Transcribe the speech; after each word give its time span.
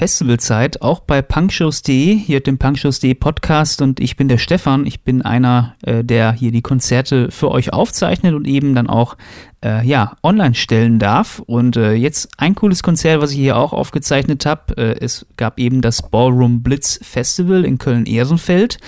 Festivalzeit, 0.00 0.80
auch 0.80 1.00
bei 1.00 1.20
punkshows.de, 1.20 2.16
hier 2.16 2.40
dem 2.40 2.56
punkshows.de 2.56 3.12
Podcast 3.12 3.82
und 3.82 4.00
ich 4.00 4.16
bin 4.16 4.28
der 4.28 4.38
Stefan. 4.38 4.86
Ich 4.86 5.04
bin 5.04 5.20
einer, 5.20 5.74
äh, 5.82 6.02
der 6.02 6.32
hier 6.32 6.52
die 6.52 6.62
Konzerte 6.62 7.30
für 7.30 7.50
euch 7.50 7.74
aufzeichnet 7.74 8.32
und 8.32 8.48
eben 8.48 8.74
dann 8.74 8.86
auch 8.86 9.18
äh, 9.62 9.86
ja, 9.86 10.16
online 10.22 10.54
stellen 10.54 11.00
darf. 11.00 11.40
Und 11.40 11.76
äh, 11.76 11.92
jetzt 11.92 12.30
ein 12.38 12.54
cooles 12.54 12.82
Konzert, 12.82 13.20
was 13.20 13.32
ich 13.32 13.36
hier 13.36 13.58
auch 13.58 13.74
aufgezeichnet 13.74 14.46
habe. 14.46 14.74
Äh, 14.78 15.04
es 15.04 15.26
gab 15.36 15.58
eben 15.58 15.82
das 15.82 16.00
Ballroom 16.08 16.62
Blitz 16.62 16.98
Festival 17.02 17.66
in 17.66 17.76
Köln-Ehrenfeld 17.76 18.78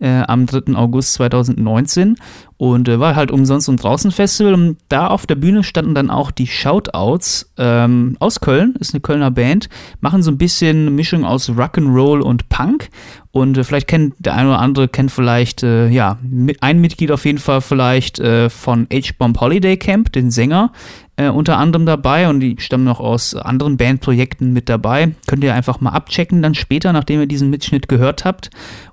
äh, 0.00 0.22
am 0.22 0.46
3. 0.46 0.74
August 0.74 1.14
2019 1.14 2.16
und 2.56 2.88
äh, 2.88 2.98
war 3.00 3.16
halt 3.16 3.30
umsonst 3.30 3.68
und 3.68 3.82
draußen 3.82 4.10
Festival 4.10 4.54
und 4.54 4.78
da 4.88 5.06
auf 5.06 5.26
der 5.26 5.36
Bühne 5.36 5.62
standen 5.62 5.94
dann 5.94 6.10
auch 6.10 6.30
die 6.30 6.46
Shoutouts 6.46 7.52
ähm, 7.56 8.16
aus 8.20 8.40
Köln, 8.40 8.74
ist 8.80 8.94
eine 8.94 9.00
Kölner 9.00 9.30
Band, 9.30 9.68
machen 10.00 10.22
so 10.22 10.30
ein 10.30 10.38
bisschen 10.38 10.94
Mischung 10.94 11.24
aus 11.24 11.48
Rock'n'Roll 11.50 12.20
und 12.20 12.48
Punk 12.48 12.90
und 13.30 13.56
äh, 13.56 13.64
vielleicht 13.64 13.88
kennt 13.88 14.14
der 14.18 14.34
eine 14.34 14.50
oder 14.50 14.58
andere 14.58 14.88
kennt 14.88 15.10
vielleicht 15.10 15.62
äh, 15.62 15.88
ja 15.88 16.18
mit, 16.22 16.62
ein 16.62 16.80
Mitglied 16.80 17.12
auf 17.12 17.24
jeden 17.24 17.38
Fall 17.38 17.60
vielleicht 17.60 18.18
äh, 18.18 18.50
von 18.50 18.86
H-Bomb 18.92 19.40
Holiday 19.40 19.76
Camp, 19.76 20.12
den 20.12 20.30
Sänger 20.30 20.72
äh, 21.18 21.28
unter 21.28 21.58
anderem 21.58 21.84
dabei 21.84 22.28
und 22.28 22.40
die 22.40 22.56
stammen 22.58 22.84
noch 22.84 23.00
aus 23.00 23.34
anderen 23.34 23.76
Bandprojekten 23.76 24.52
mit 24.52 24.68
dabei. 24.68 25.14
Könnt 25.26 25.42
ihr 25.42 25.52
einfach 25.52 25.80
mal 25.80 25.90
abchecken 25.90 26.42
dann 26.42 26.54
später, 26.54 26.92
nachdem 26.92 27.20
ihr 27.20 27.26
diesen 27.26 27.50
Mitschnitt 27.50 27.88
gehört 27.88 28.24
habt. 28.24 28.50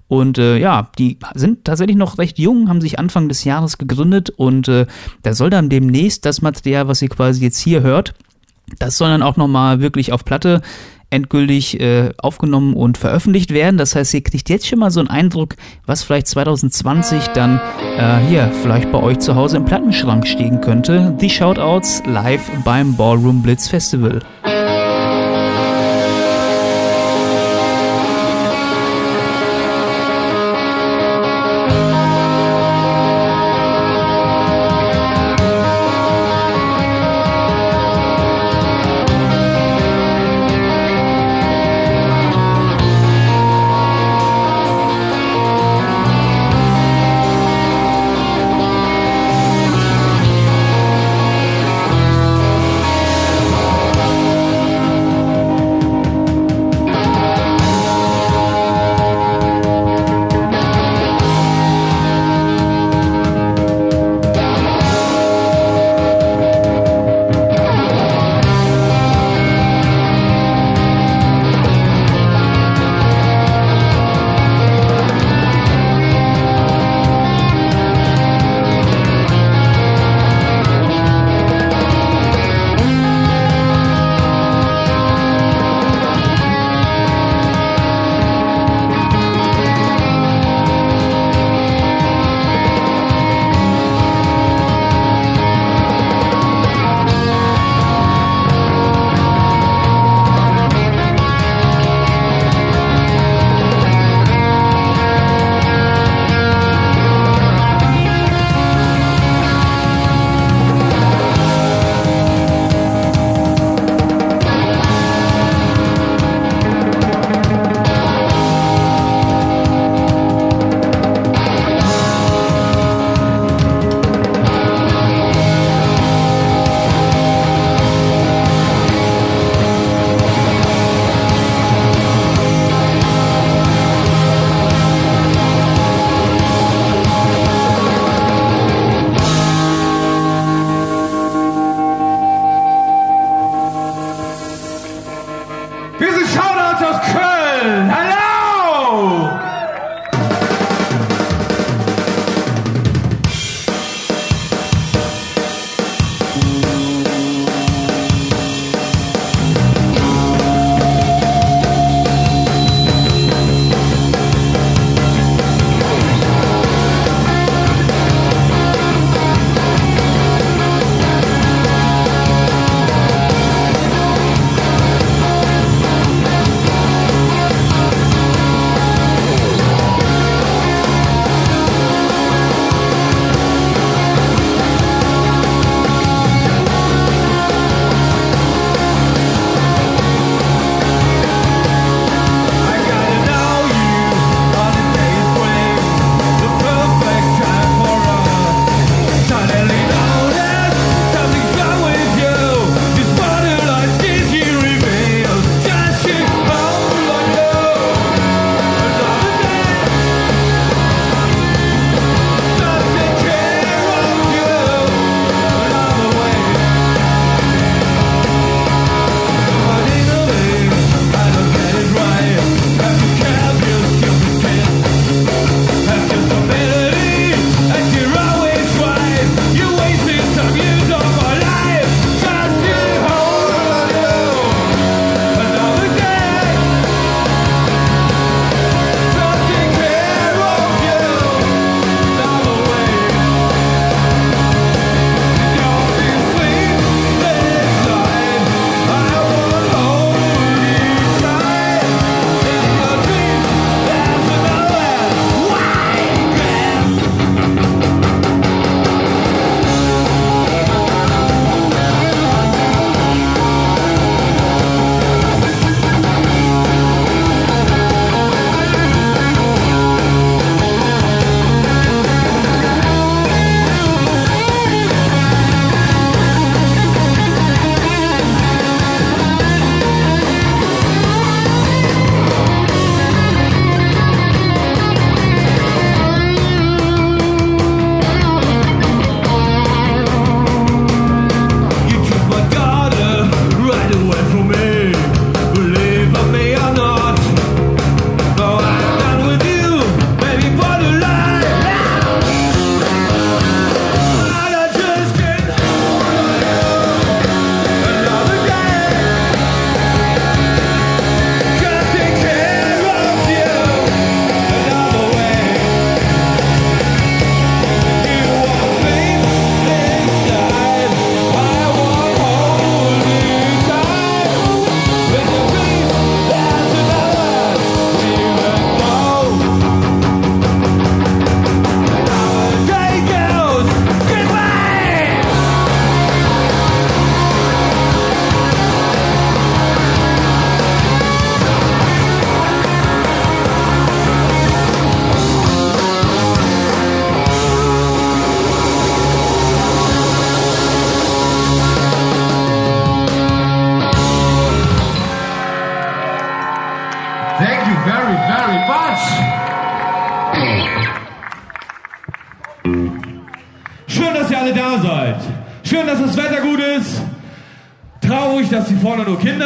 Und 0.08 0.38
äh, 0.38 0.58
ja, 0.58 0.90
die 1.00 1.18
sind 1.34 1.66
tatsächlich 1.66 1.98
noch 1.98 2.18
recht 2.20 2.38
jung, 2.38 2.70
haben 2.70 2.82
sich 2.82 3.00
Anfang 3.00 3.28
des 3.28 3.44
Jahres 3.44 3.78
gegründet 3.78 4.30
und 4.30 4.68
äh, 4.68 4.86
da 5.24 5.34
soll 5.34 5.50
dann 5.50 5.70
demnächst 5.70 6.26
das 6.26 6.44
Material, 6.44 6.88
was 6.88 7.02
ihr 7.02 7.10
quasi 7.10 7.44
jetzt 7.44 7.58
hier 7.58 7.82
hört, 7.82 8.14
das 8.80 8.98
soll 8.98 9.10
dann 9.10 9.24
auch 9.24 9.38
nochmal 9.38 9.80
wirklich 9.80 10.12
auf 10.12 10.26
Platte 10.26 10.62
endgültig 11.12 11.80
äh, 11.80 12.10
aufgenommen 12.18 12.74
und 12.74 12.98
veröffentlicht 12.98 13.54
werden. 13.54 13.78
Das 13.78 13.96
heißt, 13.96 14.14
ihr 14.16 14.24
kriegt 14.24 14.50
jetzt 14.50 14.68
schon 14.68 14.80
mal 14.80 14.92
so 14.92 15.00
einen 15.00 15.10
Eindruck, 15.10 15.56
was 15.86 16.04
vielleicht 16.04 16.28
2020 16.28 17.28
dann 17.28 17.62
äh, 17.98 18.18
hier 18.28 18.52
vielleicht 18.62 18.92
bei 18.92 19.02
euch 19.02 19.20
zu 19.20 19.36
Hause 19.36 19.58
im 19.58 19.66
Plattenschrank 19.66 20.28
stehen 20.28 20.62
könnte. 20.62 21.16
Die 21.22 21.30
Shoutouts 21.30 22.04
live 22.08 22.50
beim 22.66 22.96
Ballroom 22.98 23.44
Blitz 23.44 23.68
Festival. 23.68 24.22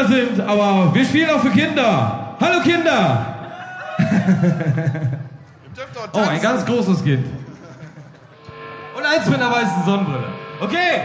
sind, 0.09 0.41
aber 0.41 0.93
wir 0.93 1.05
spielen 1.05 1.29
auch 1.29 1.39
für 1.39 1.51
Kinder. 1.51 2.35
Hallo 2.39 2.61
Kinder! 2.61 3.35
oh, 6.13 6.19
ein 6.19 6.41
ganz 6.41 6.65
großes 6.65 7.03
Kind. 7.03 7.25
Und 8.97 9.05
eins 9.05 9.25
mit 9.27 9.39
einer 9.39 9.51
weißen 9.51 9.85
Sonnenbrille. 9.85 10.27
Okay! 10.61 11.01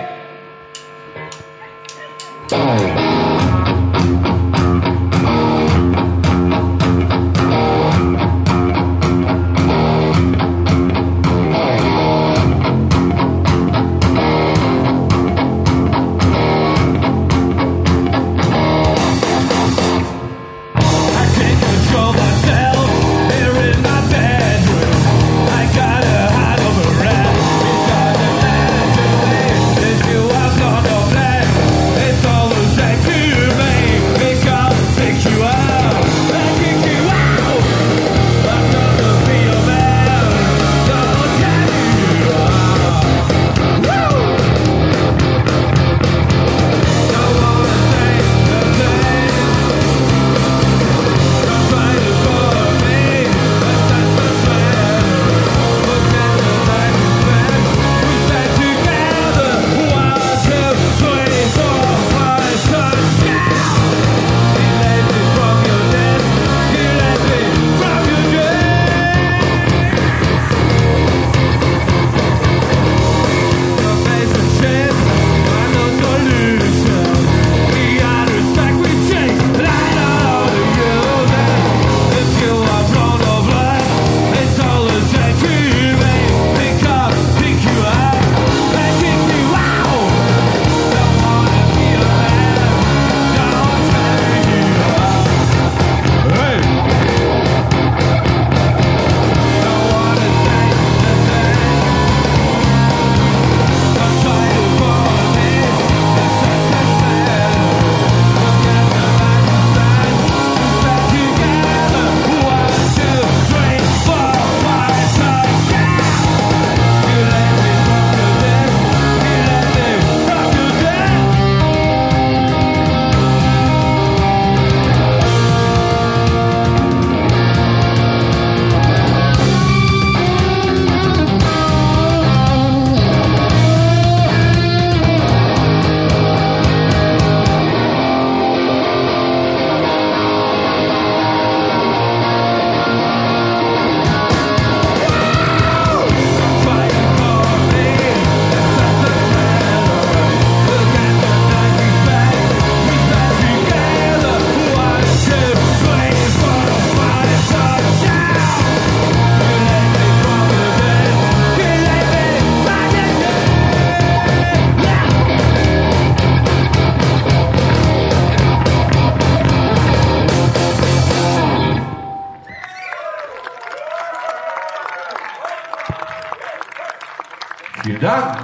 done. 178.05 178.44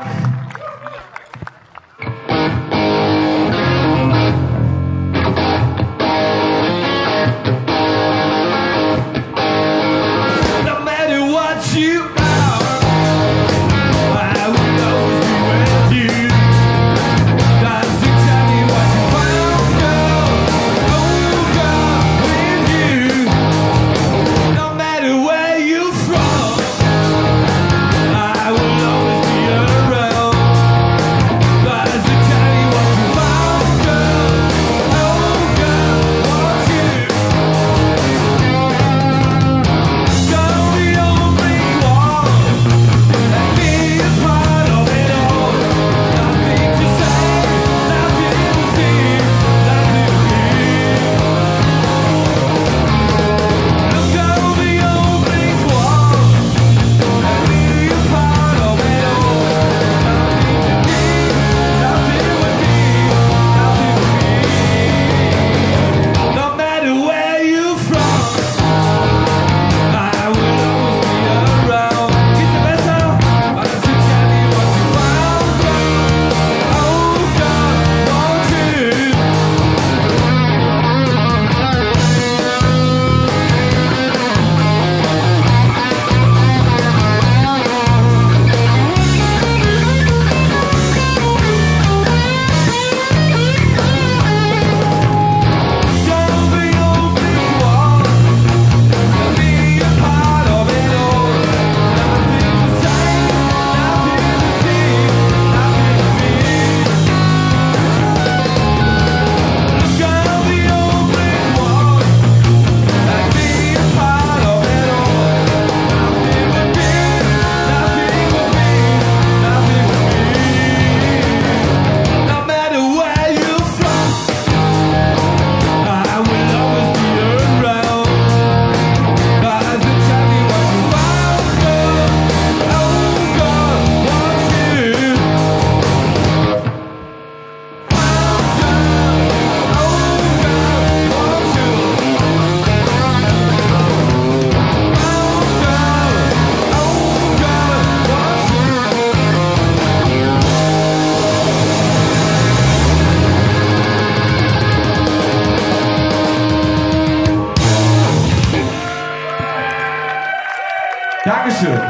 Dankeschön. 161.61 161.81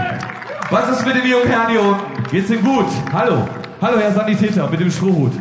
Was 0.70 0.88
ist 0.90 1.06
mit 1.06 1.14
dem 1.16 1.26
jungen 1.26 1.46
Herrn 1.46 1.70
hier 1.70 1.80
unten? 1.82 2.22
Geht's 2.30 2.50
ihm 2.50 2.64
gut? 2.64 2.86
Hallo. 3.12 3.48
Hallo, 3.80 3.98
Herr 3.98 4.12
Sanitäter 4.12 4.68
mit 4.68 4.80
dem 4.80 4.90
Schrohhut. 4.90 5.32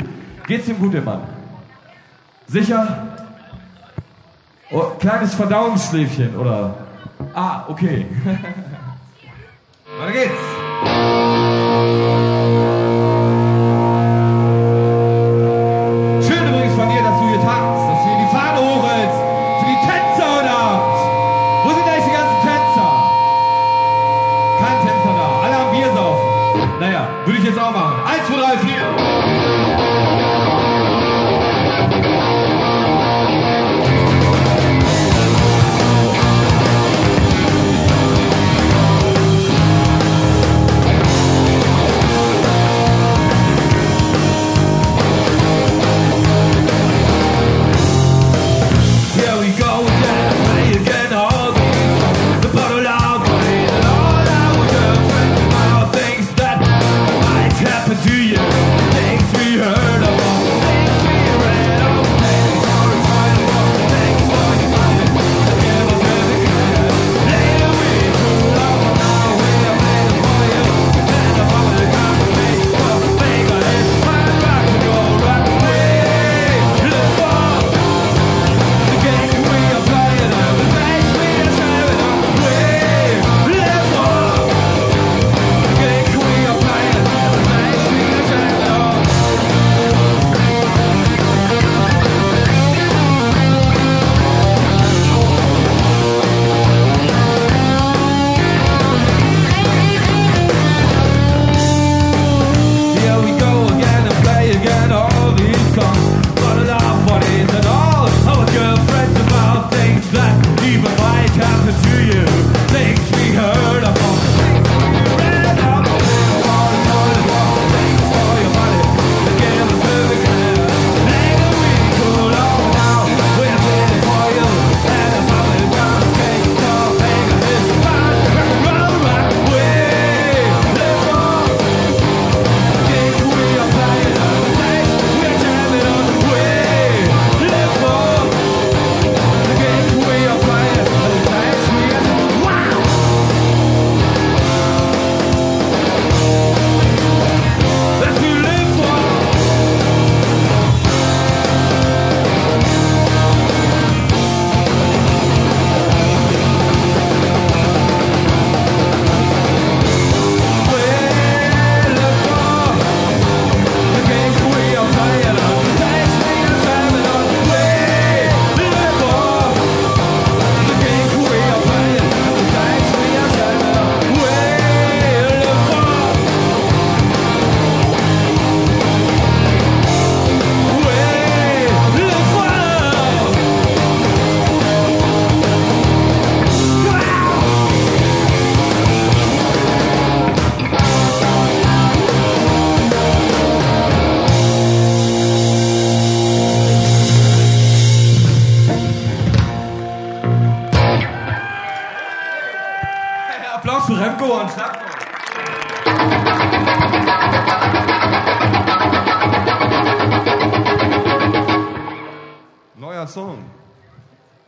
Geht's 0.47 0.67
ihm 0.67 0.79
gut, 0.79 0.93
der 0.93 1.01
Mann? 1.01 1.21
Sicher? 2.47 3.07
Oh, 4.71 4.83
kleines 4.99 5.33
Verdauungsschläfchen, 5.33 6.35
oder? 6.35 6.75
Ah, 7.33 7.65
okay. 7.67 8.05
Weiter 9.99 10.11
geht's. 10.11 11.58
Naja, 26.79 27.09
würde 27.25 27.39
ich 27.39 27.45
jetzt 27.45 27.59
auch 27.59 27.73
machen. 27.73 28.05
Eins, 28.05 28.25
zwei, 28.25 28.37
drei, 28.37 28.57
vier. 28.57 28.79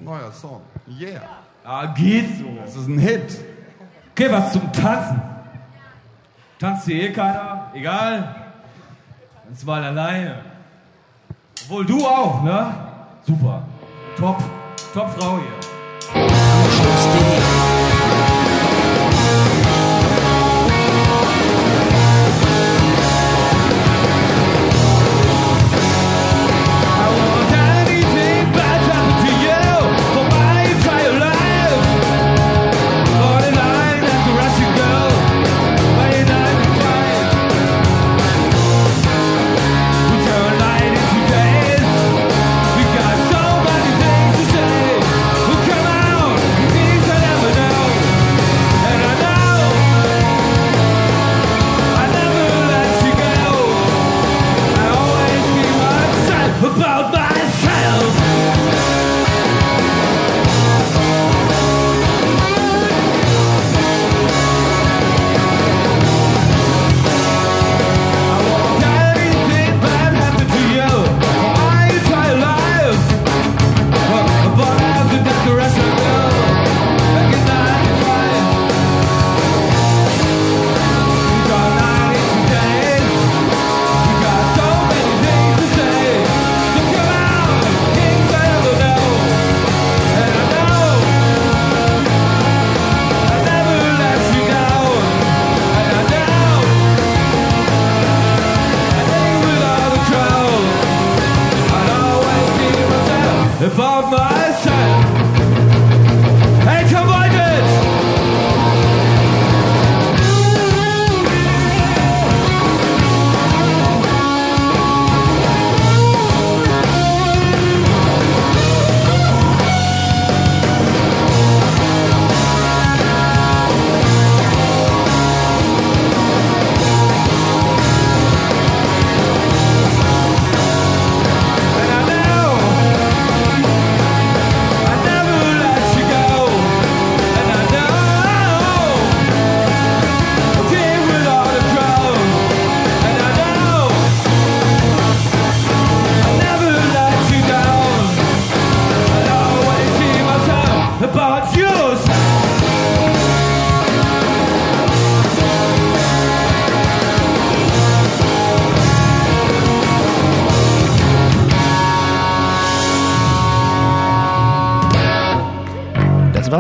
Neuer 0.03 0.31
Song. 0.31 0.61
Yeah. 0.87 1.21
Ah, 1.63 1.85
geht 1.87 2.37
so. 2.37 2.45
Das 2.59 2.75
ist 2.75 2.87
ein 2.87 2.97
Hit. 2.97 3.39
Okay, 4.11 4.31
was 4.31 4.51
zum 4.53 4.71
Tanzen. 4.73 5.21
Tanzt 6.59 6.85
hier 6.85 7.03
eh 7.03 7.11
keiner? 7.11 7.71
Egal. 7.73 8.35
Ganz 9.45 9.63
mal 9.63 9.83
alleine. 9.83 10.43
Obwohl 11.63 11.85
du 11.85 12.05
auch, 12.05 12.41
ne? 12.43 12.73
Super. 13.25 13.63
Top. 14.17 14.37
Top 14.93 15.09
Frau 15.17 15.37
hier. 15.37 15.71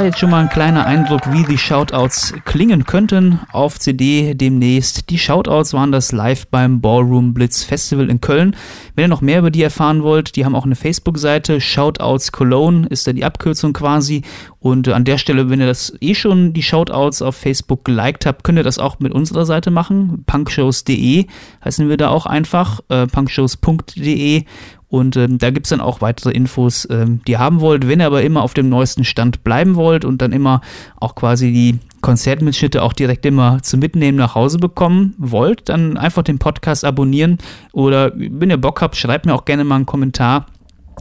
War 0.01 0.07
jetzt 0.07 0.17
schon 0.17 0.31
mal 0.31 0.41
ein 0.41 0.49
kleiner 0.49 0.87
Eindruck, 0.87 1.31
wie 1.31 1.43
die 1.43 1.59
Shoutouts 1.59 2.33
klingen 2.45 2.85
könnten 2.85 3.39
auf 3.51 3.77
CD 3.77 4.33
demnächst. 4.33 5.11
Die 5.11 5.19
Shoutouts 5.19 5.75
waren 5.75 5.91
das 5.91 6.11
live 6.11 6.47
beim 6.47 6.81
Ballroom 6.81 7.35
Blitz 7.35 7.63
Festival 7.63 8.09
in 8.09 8.19
Köln. 8.19 8.55
Wenn 8.95 9.05
ihr 9.05 9.09
noch 9.09 9.21
mehr 9.21 9.37
über 9.37 9.51
die 9.51 9.61
erfahren 9.61 10.01
wollt, 10.01 10.35
die 10.35 10.43
haben 10.43 10.55
auch 10.55 10.65
eine 10.65 10.75
Facebook-Seite, 10.75 11.61
Shoutouts 11.61 12.31
Cologne 12.31 12.87
ist 12.87 13.05
da 13.05 13.13
die 13.13 13.23
Abkürzung 13.23 13.73
quasi. 13.73 14.23
Und 14.57 14.87
an 14.89 15.05
der 15.05 15.19
Stelle, 15.19 15.51
wenn 15.51 15.59
ihr 15.59 15.67
das 15.67 15.93
eh 16.01 16.15
schon 16.15 16.53
die 16.53 16.63
Shoutouts 16.63 17.21
auf 17.21 17.35
Facebook 17.35 17.85
geliked 17.85 18.25
habt, 18.25 18.43
könnt 18.43 18.57
ihr 18.57 18.63
das 18.63 18.79
auch 18.79 18.97
mit 18.97 19.13
unserer 19.13 19.45
Seite 19.45 19.69
machen. 19.69 20.23
punkshows.de 20.25 21.27
heißen 21.63 21.89
wir 21.89 21.97
da 21.97 22.09
auch 22.09 22.25
einfach, 22.25 22.79
äh, 22.89 23.05
punkshows.de 23.05 24.45
und 24.91 25.15
ähm, 25.15 25.37
da 25.37 25.51
gibt 25.51 25.67
es 25.67 25.69
dann 25.69 25.79
auch 25.79 26.01
weitere 26.01 26.31
Infos, 26.31 26.85
ähm, 26.91 27.21
die 27.25 27.31
ihr 27.31 27.39
haben 27.39 27.61
wollt. 27.61 27.87
Wenn 27.87 28.01
ihr 28.01 28.07
aber 28.07 28.23
immer 28.23 28.41
auf 28.41 28.53
dem 28.53 28.67
neuesten 28.67 29.05
Stand 29.05 29.41
bleiben 29.41 29.75
wollt 29.75 30.03
und 30.03 30.21
dann 30.21 30.33
immer 30.33 30.59
auch 30.99 31.15
quasi 31.15 31.53
die 31.53 31.79
Konzertmitschnitte 32.01 32.83
auch 32.83 32.91
direkt 32.91 33.25
immer 33.25 33.63
zum 33.63 33.79
Mitnehmen 33.79 34.17
nach 34.17 34.35
Hause 34.35 34.57
bekommen 34.57 35.15
wollt, 35.17 35.69
dann 35.69 35.95
einfach 35.95 36.23
den 36.23 36.39
Podcast 36.39 36.83
abonnieren. 36.83 37.37
Oder 37.71 38.11
wenn 38.15 38.49
ihr 38.49 38.57
Bock 38.57 38.81
habt, 38.81 38.97
schreibt 38.97 39.25
mir 39.25 39.33
auch 39.33 39.45
gerne 39.45 39.63
mal 39.63 39.75
einen 39.75 39.85
Kommentar. 39.85 40.47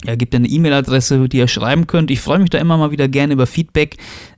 Er 0.07 0.17
gibt 0.17 0.35
eine 0.35 0.49
E-Mail-Adresse, 0.49 1.29
die 1.29 1.39
ihr 1.39 1.49
schreiben 1.49 1.87
könnt. 1.87 2.11
Ich 2.11 2.21
freue 2.21 2.39
mich 2.39 2.51
da 2.51 2.59
immer 2.59 2.79
mal 2.79 2.91
wieder 2.91 3.09
gerne 3.09 3.35
über 3.35 3.47
Feedback. 3.47 3.97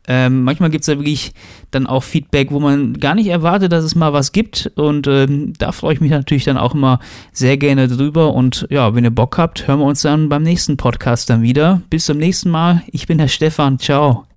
Ähm, 0.09 0.43
manchmal 0.43 0.71
gibt 0.71 0.83
es 0.83 0.87
da 0.87 0.99
wirklich 0.99 1.33
dann 1.71 1.87
auch 1.87 2.03
Feedback, 2.03 2.51
wo 2.51 2.59
man 2.59 2.95
gar 2.95 3.15
nicht 3.15 3.29
erwartet, 3.29 3.71
dass 3.71 3.85
es 3.85 3.95
mal 3.95 4.13
was 4.13 4.33
gibt. 4.33 4.73
Und 4.75 5.07
ähm, 5.07 5.53
da 5.59 5.71
freue 5.71 5.95
ich 5.95 6.01
mich 6.01 6.11
natürlich 6.11 6.45
dann 6.45 6.59
auch 6.59 6.75
immer 6.75 6.99
sehr 7.33 7.57
gerne 7.57 7.87
drüber. 7.87 8.35
Und 8.35 8.67
ja, 8.71 8.95
wenn 8.95 9.05
ihr 9.05 9.11
Bock 9.11 9.39
habt, 9.39 9.69
hören 9.69 9.79
wir 9.79 9.87
uns 9.87 10.03
dann 10.03 10.29
beim 10.29 10.43
nächsten 10.43 10.77
Podcast 10.77 11.31
dann 11.31 11.43
wieder. 11.43 11.83
Bis 11.91 12.07
zum 12.07 12.19
nächsten 12.19 12.51
Mal. 12.51 12.83
Ich 12.91 13.07
bin 13.07 13.19
der 13.19 13.29
Stefan. 13.29 13.79
Ciao. 13.79 14.32